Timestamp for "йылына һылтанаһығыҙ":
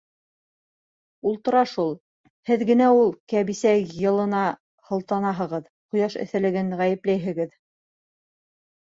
3.81-5.67